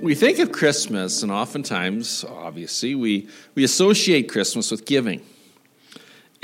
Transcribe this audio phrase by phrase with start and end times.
[0.00, 5.22] we think of Christmas, and oftentimes, obviously, we, we associate Christmas with giving.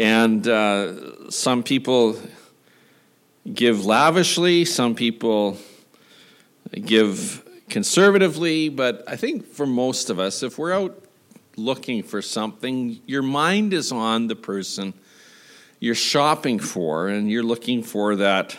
[0.01, 2.17] And uh, some people
[3.53, 5.59] give lavishly, some people
[6.73, 11.05] give conservatively, but I think for most of us, if we're out
[11.55, 14.95] looking for something, your mind is on the person
[15.81, 18.57] you're shopping for, and you're looking for that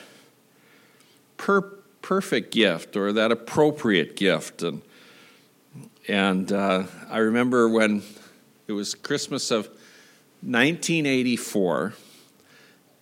[1.38, 1.73] per-
[2.04, 4.62] perfect gift or that appropriate gift.
[4.62, 4.84] And,
[6.08, 8.04] and uh, I remember when
[8.68, 9.68] it was Christmas of
[10.41, 11.94] 1984,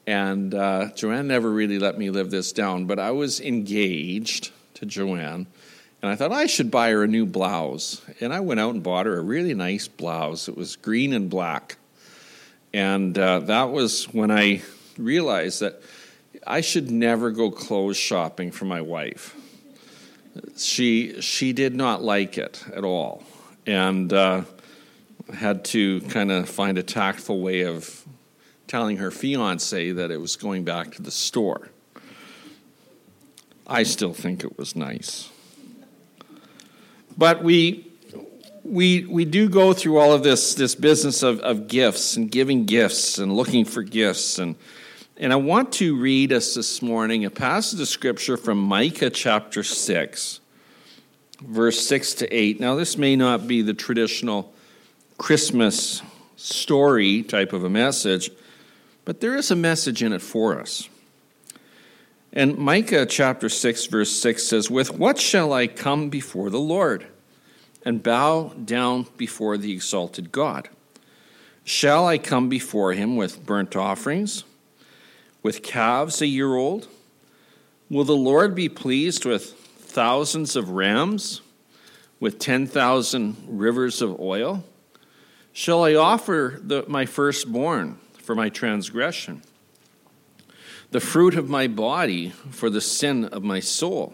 [0.06, 4.86] and uh, Joanne never really let me live this down, but I was engaged to
[4.86, 5.48] Joanne,
[6.02, 8.02] and I thought I should buy her a new blouse.
[8.22, 10.48] And I went out and bought her a really nice blouse.
[10.48, 11.78] It was green and black.
[12.74, 14.62] And uh, that was when I
[14.98, 15.82] realized that
[16.48, 19.36] I should never go clothes shopping for my wife.
[20.56, 23.24] She, she did not like it at all.
[23.66, 24.44] And uh,
[25.34, 28.06] had to kind of find a tactful way of
[28.68, 31.70] telling her fiance that it was going back to the store.
[33.66, 35.30] I still think it was nice.
[37.18, 37.86] But we
[38.64, 42.66] we we do go through all of this this business of, of gifts and giving
[42.66, 44.56] gifts and looking for gifts and
[45.18, 49.64] and I want to read us this morning a passage of scripture from Micah chapter
[49.64, 50.40] 6
[51.42, 52.60] verse 6 to 8.
[52.60, 54.54] Now this may not be the traditional
[55.20, 56.02] Christmas
[56.38, 58.32] story type of a message,
[59.06, 60.90] but there is a message in it for us.
[62.32, 67.06] And Micah chapter 6, verse 6 says, With what shall I come before the Lord
[67.84, 70.70] and bow down before the exalted God?
[71.66, 74.46] Shall I come before him with burnt offerings,
[75.44, 76.88] with calves a year old?
[77.90, 81.42] Will the Lord be pleased with thousands of rams,
[82.20, 84.64] with 10,000 rivers of oil?
[85.60, 89.42] Shall I offer the, my firstborn for my transgression,
[90.92, 94.14] the fruit of my body for the sin of my soul?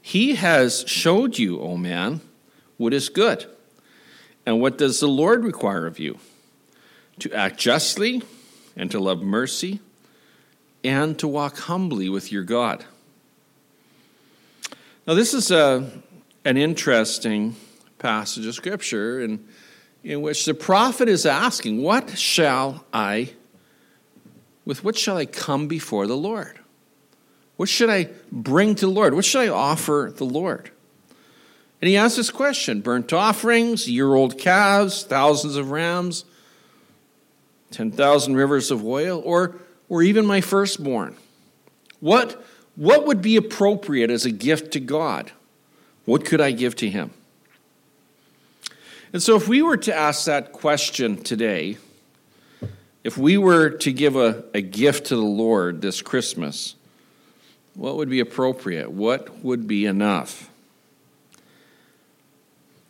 [0.00, 2.22] He has showed you, O man,
[2.76, 3.46] what is good.
[4.44, 6.18] And what does the Lord require of you?
[7.20, 8.22] To act justly
[8.74, 9.78] and to love mercy
[10.82, 12.84] and to walk humbly with your God.
[15.06, 15.88] Now, this is a,
[16.44, 17.54] an interesting
[18.00, 19.46] passage of Scripture, and
[20.04, 23.30] in which the prophet is asking, What shall I,
[24.64, 26.58] with what shall I come before the Lord?
[27.56, 29.14] What should I bring to the Lord?
[29.14, 30.70] What should I offer the Lord?
[31.80, 36.24] And he asks this question burnt offerings, year old calves, thousands of rams,
[37.72, 39.56] 10,000 rivers of oil, or,
[39.88, 41.16] or even my firstborn.
[42.00, 42.44] What,
[42.76, 45.32] what would be appropriate as a gift to God?
[46.04, 47.12] What could I give to him?
[49.12, 51.76] And so, if we were to ask that question today,
[53.04, 56.76] if we were to give a, a gift to the Lord this Christmas,
[57.74, 58.90] what would be appropriate?
[58.90, 60.50] What would be enough?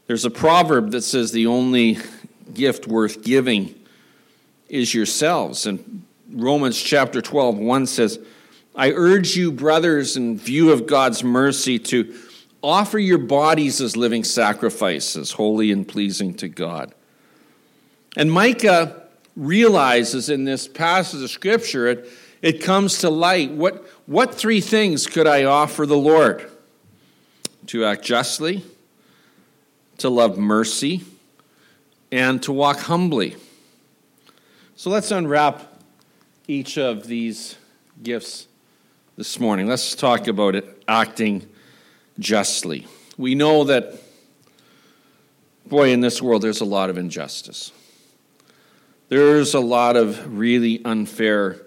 [0.07, 1.99] There's a proverb that says the only
[2.53, 3.75] gift worth giving
[4.69, 5.67] is yourselves.
[5.67, 8.19] And Romans chapter 12, 1 says,
[8.75, 12.15] I urge you, brothers, in view of God's mercy, to
[12.63, 16.95] Offer your bodies as living sacrifices, holy and pleasing to God.
[18.17, 19.03] And Micah
[19.37, 22.09] realizes in this passage of Scripture, it,
[22.41, 23.51] it comes to light.
[23.51, 26.49] What, what three things could I offer the Lord?
[27.67, 28.65] To act justly,
[29.99, 31.03] to love mercy,
[32.11, 33.37] and to walk humbly.
[34.77, 35.81] So let's unwrap
[36.47, 37.57] each of these
[38.03, 38.47] gifts
[39.17, 39.67] this morning.
[39.69, 41.49] Let's talk about it acting
[42.19, 42.87] justly.
[43.17, 43.95] We know that,
[45.67, 47.73] boy, in this world, there's a lot of injustice.
[49.09, 51.61] There's a lot of really unfair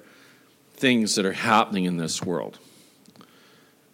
[0.73, 2.59] things that are happening in this world.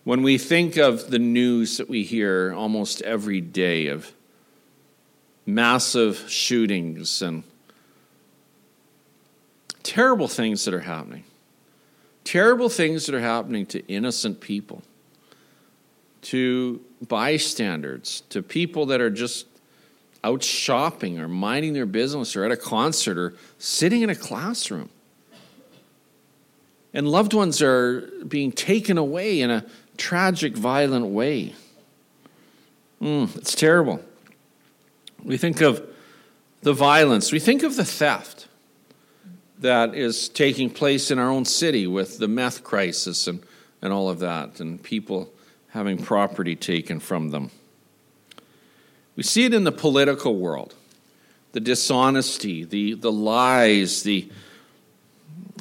[0.04, 4.14] When we think of the news that we hear almost every day of
[5.46, 7.44] massive shootings and
[9.84, 11.26] terrible things that are happening,
[12.24, 14.82] terrible things that are happening to innocent people
[16.24, 19.48] to bystanders, to people that are just
[20.24, 24.90] out shopping or minding their business or at a concert or sitting in a classroom.
[26.94, 29.66] And loved ones are being taken away in a
[29.98, 31.56] tragic, violent way.
[33.02, 34.04] Mm, it's terrible.
[35.24, 35.88] We think of
[36.62, 38.48] the violence, we think of the theft
[39.60, 43.42] that is taking place in our own city with the meth crisis and,
[43.82, 45.32] and all of that, and people
[45.72, 47.52] having property taken from them.
[49.16, 50.76] We see it in the political world
[51.54, 54.30] the dishonesty, the, the lies, the,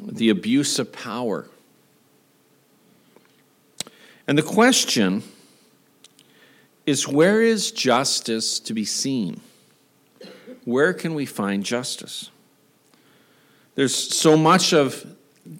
[0.01, 1.49] the abuse of power.
[4.29, 5.25] And the question
[6.87, 9.41] is where is justice to be seen?
[10.65, 12.31] Where can we find justice?
[13.75, 15.17] There's so much of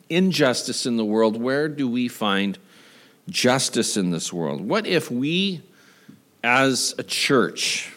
[0.09, 1.41] injustice in the world.
[1.41, 2.57] Where do we find
[3.31, 4.61] justice in this world?
[4.61, 5.63] What if we,
[6.43, 7.93] as a church,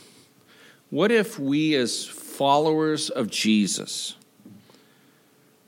[0.89, 4.15] what if we, as followers of Jesus,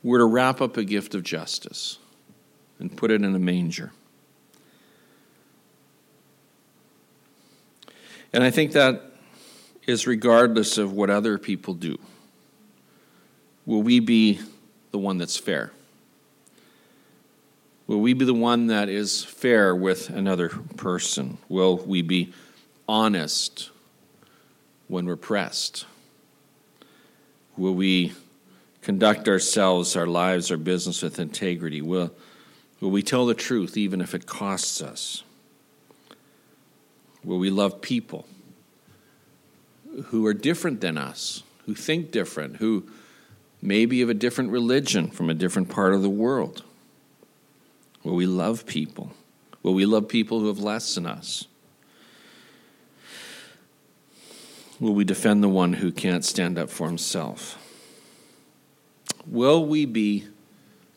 [0.04, 1.98] were to wrap up a gift of justice
[2.80, 3.92] and put it in a manger?
[8.32, 9.02] And I think that
[9.88, 11.98] is regardless of what other people do.
[13.66, 14.40] Will we be
[14.92, 15.72] the one that's fair?
[17.88, 21.38] Will we be the one that is fair with another person?
[21.50, 22.34] Will we be
[22.88, 23.70] honest
[24.88, 25.86] when we're pressed?
[27.58, 28.14] Will we
[28.82, 31.82] conduct ourselves, our lives, our business with integrity?
[31.82, 32.12] Will,
[32.80, 35.24] will we tell the truth even if it costs us?
[37.24, 38.28] Will we love people
[40.06, 42.88] who are different than us, who think different, who
[43.62, 46.64] may be of a different religion from a different part of the world?
[48.06, 49.12] Will we love people?
[49.64, 51.48] Will we love people who have less than us?
[54.80, 57.58] Will we defend the one who can't stand up for himself?
[59.26, 60.26] Will we be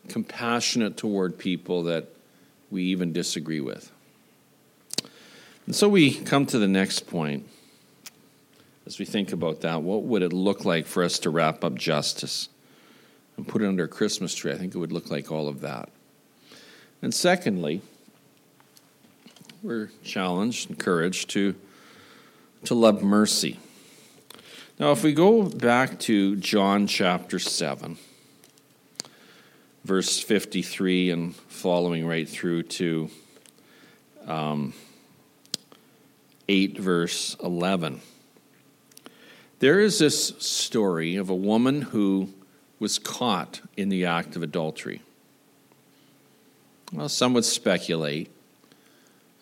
[0.09, 2.09] compassionate toward people that
[2.71, 3.91] we even disagree with?
[5.65, 7.49] And so we come to the next point.
[8.85, 11.75] As we think about that, what would it look like for us to wrap up
[11.75, 12.51] justice
[13.39, 14.53] and put it under a Christmas tree?
[14.53, 15.89] I think it would look like all of that.
[17.01, 17.81] And secondly,
[19.63, 21.55] we're challenged, encouraged to,
[22.65, 23.59] to love mercy.
[24.79, 27.99] Now, if we go back to John chapter 7,
[29.85, 33.11] verse 53 and following right through to
[34.27, 34.75] um,
[36.49, 38.01] 8, verse 11.
[39.61, 42.33] There is this story of a woman who
[42.79, 45.03] was caught in the act of adultery.
[46.93, 48.31] Well, some would speculate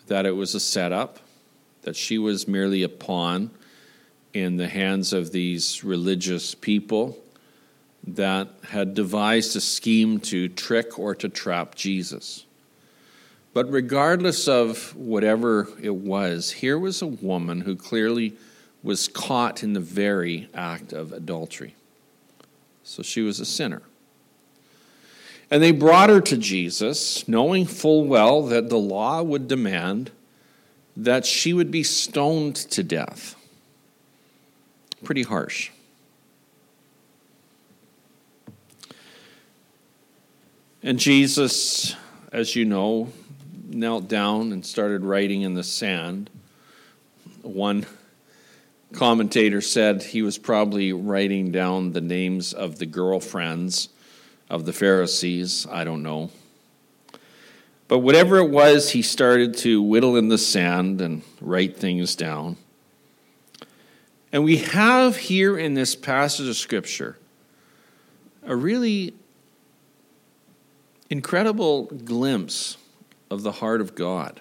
[0.09, 1.21] that it was a setup,
[1.83, 3.51] that she was merely a pawn
[4.35, 7.19] in the hands of these religious people
[8.07, 12.45] that had devised a scheme to trick or to trap Jesus.
[13.55, 18.37] But regardless of whatever it was, here was a woman who clearly
[18.83, 21.75] was caught in the very act of adultery.
[22.85, 23.83] So she was a sinner.
[25.51, 30.11] And they brought her to Jesus, knowing full well that the law would demand
[30.97, 33.37] that she would be stoned to death.
[35.05, 35.71] Pretty harsh.
[40.83, 41.95] And Jesus,
[42.33, 43.13] as you know,
[43.69, 46.31] knelt down and started writing in the sand.
[47.43, 47.87] One
[48.93, 53.89] commentator said he was probably writing down the names of the girlfriends
[54.49, 55.67] of the Pharisees.
[55.71, 56.31] I don't know.
[57.89, 62.57] But whatever it was, he started to whittle in the sand and write things down.
[64.33, 67.17] And we have here in this passage of Scripture
[68.43, 69.15] a really
[71.11, 72.77] incredible glimpse
[73.31, 74.41] of the heart of God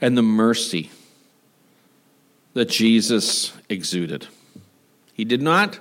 [0.00, 0.90] and the mercy
[2.52, 4.28] that Jesus exuded.
[5.14, 5.78] He did not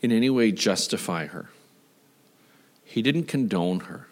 [0.00, 1.50] in any way justify her,
[2.84, 4.08] he didn't condone her.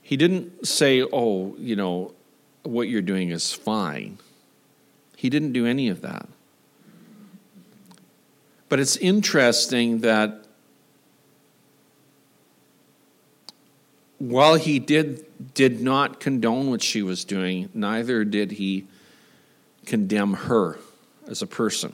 [0.00, 2.12] He didn't say, oh, you know,
[2.62, 4.18] what you're doing is fine.
[5.16, 6.28] He didn't do any of that.
[8.68, 10.44] But it's interesting that
[14.18, 18.86] while he did, did not condone what she was doing, neither did he
[19.84, 20.78] condemn her
[21.28, 21.92] as a person.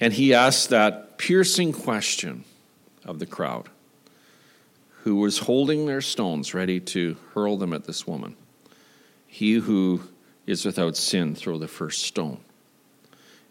[0.00, 2.44] And he asked that piercing question
[3.04, 3.68] of the crowd
[5.02, 8.36] who was holding their stones ready to hurl them at this woman.
[9.26, 10.02] He who
[10.46, 12.38] is without sin, throw the first stone.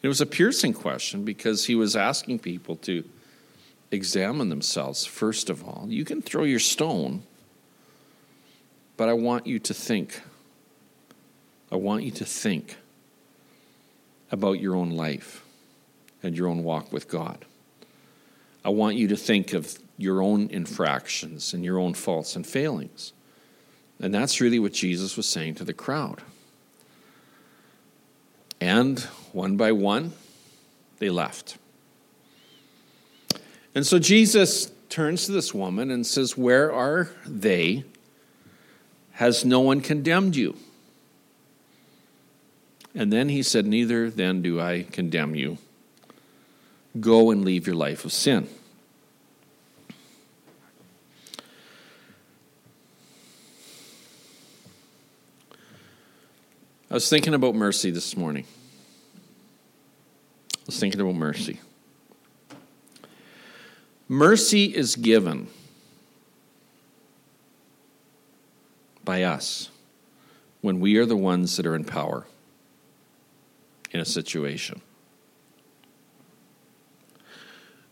[0.02, 3.04] It was a piercing question because he was asking people to
[3.92, 5.86] examine themselves, first of all.
[5.90, 7.24] You can throw your stone,
[8.96, 10.22] but I want you to think.
[11.72, 12.78] I want you to think
[14.32, 15.44] about your own life
[16.24, 17.46] and your own walk with God.
[18.66, 23.14] I want you to think of your own infractions and your own faults and failings.
[24.00, 26.22] And that's really what Jesus was saying to the crowd.
[28.60, 29.00] And
[29.32, 30.14] one by one,
[31.00, 31.58] they left.
[33.74, 37.84] And so Jesus turns to this woman and says, Where are they?
[39.14, 40.56] Has no one condemned you?
[42.94, 45.58] And then he said, Neither then do I condemn you.
[47.00, 48.48] Go and leave your life of sin.
[56.90, 58.46] I was thinking about mercy this morning.
[60.56, 61.60] I was thinking about mercy.
[64.08, 65.48] Mercy is given
[69.04, 69.70] by us
[70.62, 72.26] when we are the ones that are in power
[73.92, 74.82] in a situation.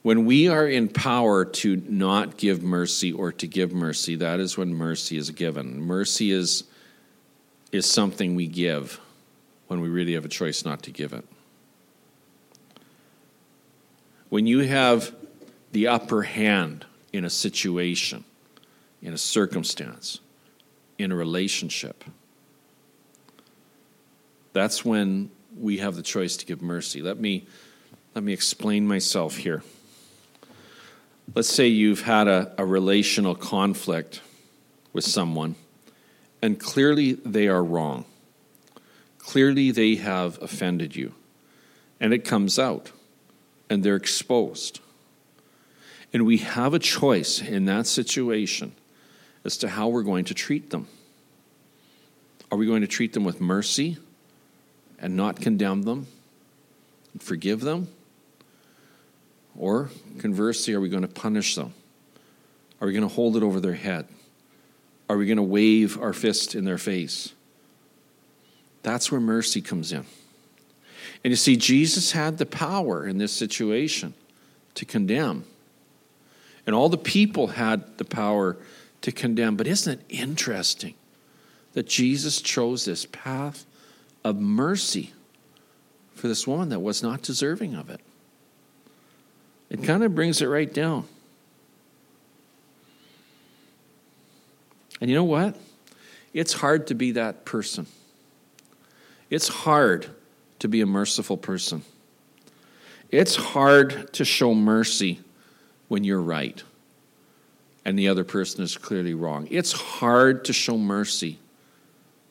[0.05, 4.55] When we are in power to not give mercy or to give mercy, that is
[4.55, 5.81] when mercy is given.
[5.81, 6.65] Mercy is
[7.71, 8.99] is something we give
[9.65, 11.25] when we really have a choice not to give it.
[14.29, 15.11] When you have
[15.71, 18.25] the upper hand in a situation,
[19.01, 20.19] in a circumstance,
[20.99, 22.03] in a relationship,
[24.53, 27.01] that's when we have the choice to give mercy.
[27.01, 27.47] Let me,
[28.13, 29.63] let me explain myself here.
[31.33, 34.21] Let's say you've had a, a relational conflict
[34.93, 35.55] with someone
[36.45, 38.05] and clearly they are wrong.
[39.17, 41.15] Clearly they have offended you.
[41.99, 42.91] And it comes out,
[43.67, 44.79] and they're exposed.
[46.13, 48.73] And we have a choice in that situation
[49.43, 50.87] as to how we're going to treat them.
[52.51, 53.97] Are we going to treat them with mercy
[54.99, 56.05] and not condemn them
[57.13, 57.87] and forgive them?
[59.57, 61.73] Or conversely, are we going to punish them?
[62.81, 64.07] Are we going to hold it over their head?
[65.09, 67.33] Are we going to wave our fist in their face?
[68.83, 70.05] That's where mercy comes in.
[71.23, 74.13] And you see, Jesus had the power in this situation
[74.75, 75.45] to condemn.
[76.67, 78.57] And all the people had the power
[79.01, 79.55] to condemn.
[79.55, 80.95] But isn't it interesting
[81.73, 83.65] that Jesus chose this path
[84.23, 85.13] of mercy
[86.13, 88.01] for this woman that was not deserving of it?
[89.75, 91.05] It kind of brings it right down.
[95.01, 95.57] And you know what?
[96.33, 97.85] It's hard to be that person.
[99.29, 100.07] It's hard
[100.59, 101.83] to be a merciful person.
[103.11, 105.19] It's hard to show mercy
[105.89, 106.63] when you're right
[107.83, 109.45] and the other person is clearly wrong.
[109.51, 111.37] It's hard to show mercy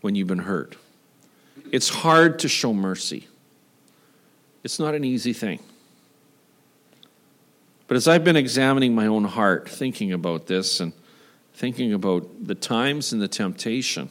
[0.01, 0.77] when you've been hurt.
[1.71, 3.29] It's hard to show mercy.
[4.63, 5.61] It's not an easy thing.
[7.95, 10.93] But as I've been examining my own heart, thinking about this and
[11.53, 14.11] thinking about the times and the temptation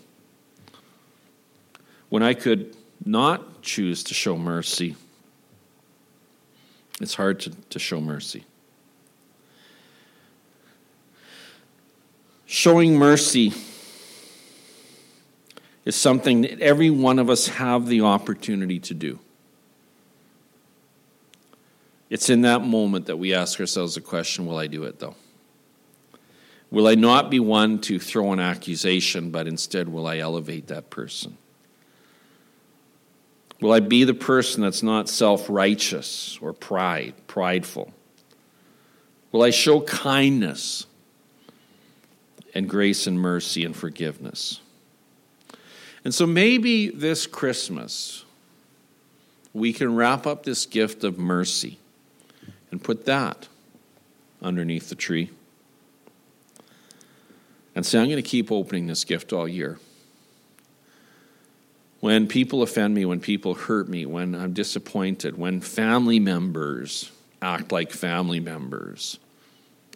[2.08, 4.96] when I could not choose to show mercy.
[7.02, 8.46] It's hard to, to show mercy.
[12.46, 13.52] Showing mercy
[15.84, 19.20] is something that every one of us have the opportunity to do.
[22.14, 25.16] It's in that moment that we ask ourselves the question will I do it though?
[26.70, 30.92] Will I not be one to throw an accusation, but instead will I elevate that
[30.92, 31.40] person?
[33.62, 37.92] Will I be the person that's not self righteous or pride, prideful?
[39.32, 40.86] Will I show kindness
[42.54, 44.62] and grace and mercy and forgiveness?
[46.06, 48.24] And so maybe this Christmas,
[49.52, 51.80] we can wrap up this gift of mercy
[52.74, 53.48] and put that
[54.42, 55.30] underneath the tree
[57.76, 59.78] and say, I'm going to keep opening this gift all year.
[62.00, 67.12] When people offend me, when people hurt me, when I'm disappointed, when family members
[67.44, 69.20] act like family members,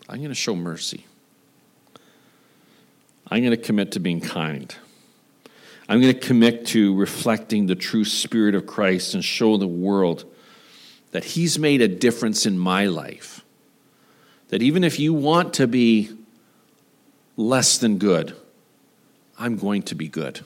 [0.07, 1.07] I'm going to show mercy.
[3.27, 4.73] I'm going to commit to being kind.
[5.89, 10.31] I'm going to commit to reflecting the true spirit of Christ and show the world
[11.11, 13.43] that He's made a difference in my life.
[14.49, 16.11] That even if you want to be
[17.35, 18.35] less than good,
[19.37, 20.41] I'm going to be good.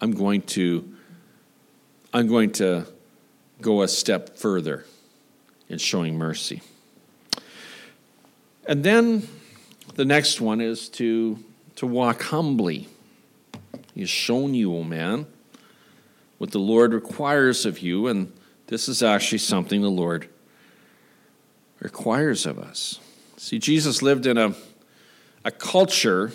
[0.00, 0.94] I'm going to
[2.12, 2.86] I'm going to
[3.60, 4.84] go a step further
[5.68, 6.62] in showing mercy.
[8.66, 9.28] And then
[9.94, 11.38] the next one is to,
[11.76, 12.88] to walk humbly.
[13.94, 15.26] He has shown you, O oh man,
[16.38, 18.32] what the Lord requires of you, and
[18.68, 20.28] this is actually something the Lord
[21.80, 23.00] requires of us.
[23.36, 24.54] See, Jesus lived in a,
[25.44, 26.32] a culture,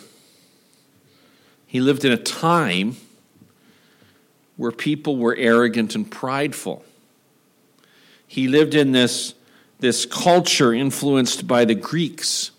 [1.67, 2.97] he lived in a time
[4.57, 6.83] where people were arrogant and prideful.
[8.27, 9.35] He lived in this,
[9.79, 12.51] this culture influenced by the Greeks.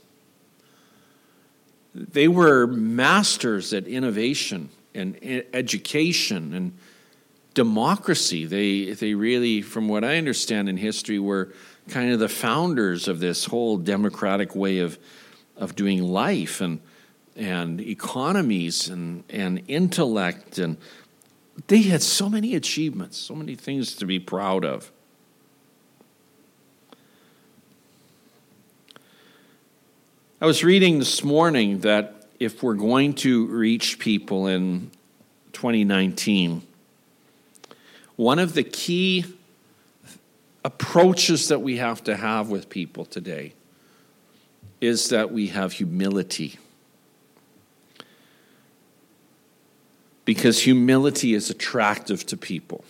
[1.95, 5.17] They were masters at innovation and
[5.53, 6.79] education and
[7.55, 8.45] democracy.
[8.45, 11.53] They, they really, from what I understand in history, were
[11.89, 14.99] kind of the founders of this whole democratic way of,
[15.57, 16.81] of doing life and,
[17.37, 20.59] and economies and, and intellect.
[20.59, 20.77] And
[21.69, 24.91] they had so many achievements, so many things to be proud of.
[30.41, 34.91] I was reading this morning that if we're going to reach people in
[35.53, 36.63] 2019,
[38.17, 39.25] one of the key
[40.65, 43.53] approaches that we have to have with people today
[44.81, 46.59] is that we have humility.
[50.25, 52.85] Because humility is attractive to people.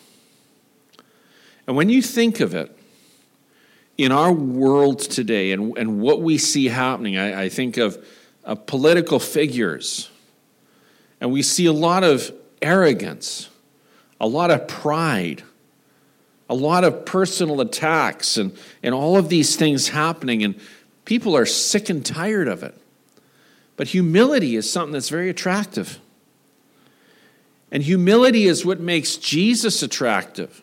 [1.66, 2.76] And when you think of it,
[3.96, 8.04] in our world today and, and what we see happening, I, I think of,
[8.44, 10.10] of political figures,
[11.20, 13.50] and we see a lot of arrogance,
[14.24, 15.42] a lot of pride,
[16.48, 20.58] a lot of personal attacks, and, and all of these things happening, and
[21.04, 22.74] people are sick and tired of it.
[23.76, 25.98] But humility is something that's very attractive.
[27.70, 30.62] And humility is what makes Jesus attractive.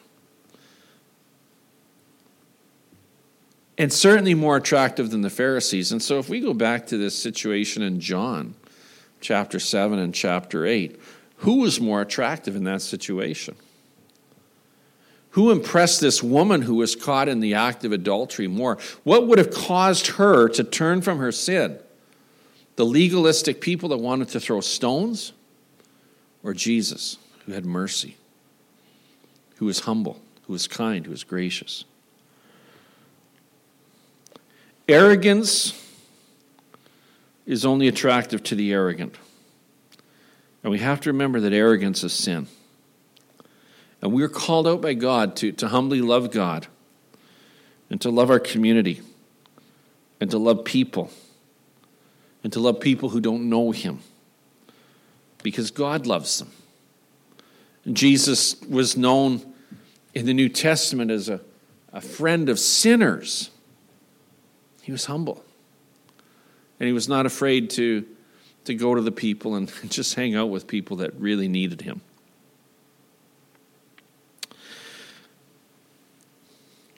[3.78, 5.92] and certainly more attractive than the Pharisees.
[5.92, 8.54] And so, if we go back to this situation in John
[9.22, 11.00] chapter 7 and chapter 8,
[11.42, 13.56] who was more attractive in that situation?
[15.32, 18.78] Who impressed this woman who was caught in the act of adultery more?
[19.04, 21.80] What would have caused her to turn from her sin?
[22.76, 25.34] The legalistic people that wanted to throw stones?
[26.44, 28.18] Or Jesus, who had mercy,
[29.56, 31.86] who was humble, who was kind, who was gracious?
[34.88, 35.74] Arrogance
[37.48, 39.16] is only attractive to the arrogant.
[40.64, 42.48] And we have to remember that arrogance is sin.
[44.02, 46.68] And we are called out by God to, to humbly love God
[47.90, 49.02] and to love our community
[50.20, 51.12] and to love people
[52.44, 54.00] and to love people who don't know Him
[55.44, 56.52] because God loves them.
[57.86, 59.42] And Jesus was known
[60.14, 61.42] in the New Testament as a,
[61.94, 63.50] a friend of sinners.
[64.82, 65.44] He was humble.
[66.80, 68.06] And he was not afraid to,
[68.66, 72.02] to go to the people and just hang out with people that really needed him.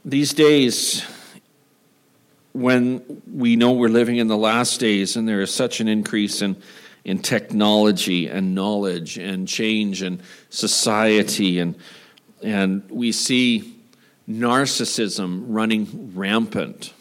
[0.05, 1.05] These days,
[2.51, 6.41] when we know we're living in the last days and there is such an increase
[6.41, 6.61] in,
[7.05, 11.75] in technology and knowledge and change and society, and,
[12.41, 13.75] and we see
[14.27, 16.93] narcissism running rampant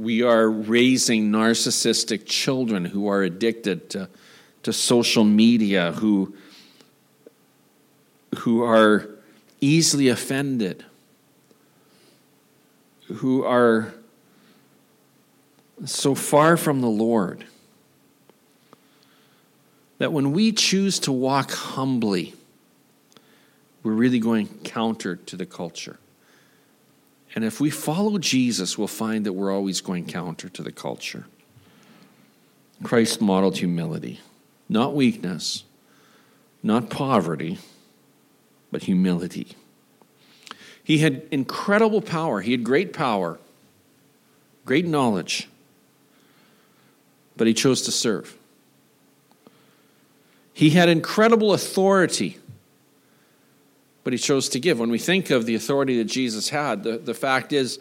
[0.00, 4.08] we are raising narcissistic children who are addicted to,
[4.62, 6.34] to social media, who,
[8.38, 9.10] who are
[9.60, 10.86] easily offended,
[13.08, 13.92] who are
[15.84, 17.44] so far from the Lord
[19.98, 22.32] that when we choose to walk humbly,
[23.82, 25.98] we're really going counter to the culture.
[27.34, 31.26] And if we follow Jesus, we'll find that we're always going counter to the culture.
[32.82, 34.20] Christ modeled humility,
[34.68, 35.64] not weakness,
[36.62, 37.58] not poverty,
[38.72, 39.48] but humility.
[40.82, 43.38] He had incredible power, he had great power,
[44.64, 45.48] great knowledge,
[47.36, 48.36] but he chose to serve.
[50.52, 52.39] He had incredible authority
[54.04, 54.78] but he chose to give.
[54.78, 57.78] When we think of the authority that Jesus had, the, the fact is,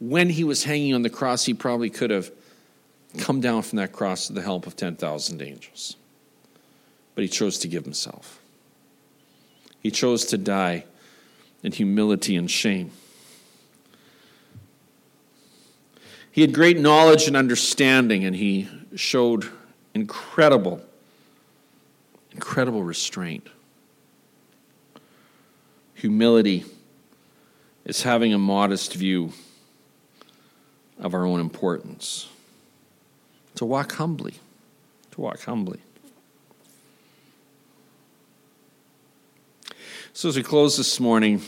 [0.00, 2.30] when he was hanging on the cross, he probably could have
[3.18, 5.96] come down from that cross with the help of 10,000 angels.
[7.14, 8.40] But he chose to give himself.
[9.80, 10.84] He chose to die
[11.62, 12.90] in humility and shame.
[16.30, 19.50] He had great knowledge and understanding, and he showed
[19.94, 20.80] incredible,
[22.32, 23.46] incredible restraint.
[26.02, 26.64] Humility
[27.84, 29.32] is having a modest view
[30.98, 32.28] of our own importance.
[33.54, 34.34] To walk humbly.
[35.12, 35.78] To walk humbly.
[40.12, 41.40] So as we close this morning,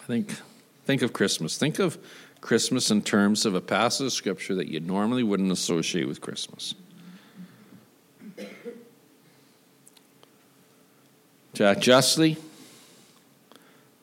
[0.00, 0.36] I think
[0.84, 1.58] think of Christmas.
[1.58, 1.98] Think of
[2.40, 6.76] Christmas in terms of a passage of scripture that you normally wouldn't associate with Christmas.
[11.54, 12.36] To act justly,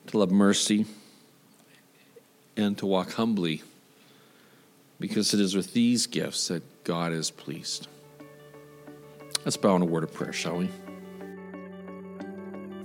[0.08, 0.86] to love mercy,
[2.56, 3.62] and to walk humbly,
[5.00, 7.88] because it is with these gifts that God is pleased.
[9.44, 10.70] Let's bow in a word of prayer, shall we?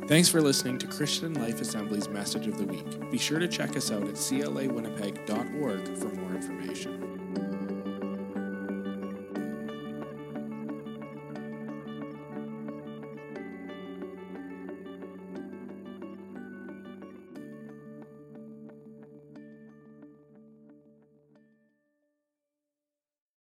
[0.08, 3.10] Thanks for listening to Christian Life Assembly's Message of the Week.
[3.10, 7.15] Be sure to check us out at clawinnipeg.org for more information.